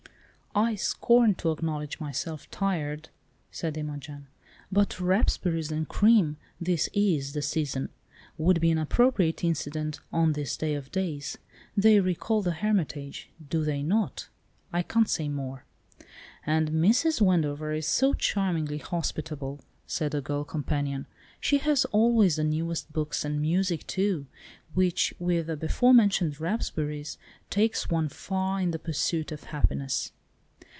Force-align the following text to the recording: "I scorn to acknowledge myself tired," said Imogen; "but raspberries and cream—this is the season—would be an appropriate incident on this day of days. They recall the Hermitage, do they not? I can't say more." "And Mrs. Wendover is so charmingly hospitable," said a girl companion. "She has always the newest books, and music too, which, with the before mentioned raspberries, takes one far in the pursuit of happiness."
"I 0.53 0.75
scorn 0.75 1.35
to 1.35 1.51
acknowledge 1.53 2.01
myself 2.01 2.51
tired," 2.51 3.07
said 3.51 3.77
Imogen; 3.77 4.27
"but 4.69 4.99
raspberries 4.99 5.71
and 5.71 5.87
cream—this 5.87 6.89
is 6.93 7.31
the 7.31 7.41
season—would 7.41 8.59
be 8.59 8.69
an 8.69 8.77
appropriate 8.77 9.45
incident 9.45 10.01
on 10.11 10.33
this 10.33 10.57
day 10.57 10.75
of 10.75 10.91
days. 10.91 11.37
They 11.77 12.01
recall 12.01 12.41
the 12.41 12.51
Hermitage, 12.51 13.29
do 13.49 13.63
they 13.63 13.81
not? 13.81 14.27
I 14.73 14.81
can't 14.83 15.07
say 15.09 15.29
more." 15.29 15.63
"And 16.45 16.71
Mrs. 16.71 17.21
Wendover 17.21 17.71
is 17.71 17.87
so 17.87 18.13
charmingly 18.13 18.79
hospitable," 18.79 19.61
said 19.87 20.13
a 20.13 20.19
girl 20.19 20.43
companion. 20.43 21.07
"She 21.39 21.59
has 21.59 21.85
always 21.85 22.35
the 22.35 22.43
newest 22.43 22.91
books, 22.91 23.23
and 23.23 23.39
music 23.39 23.87
too, 23.87 24.25
which, 24.73 25.13
with 25.17 25.47
the 25.47 25.55
before 25.55 25.93
mentioned 25.93 26.41
raspberries, 26.41 27.17
takes 27.49 27.89
one 27.89 28.09
far 28.09 28.59
in 28.59 28.71
the 28.71 28.79
pursuit 28.79 29.31
of 29.31 29.45
happiness." 29.45 30.11